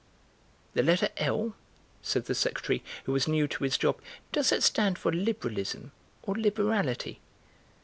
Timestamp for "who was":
3.03-3.27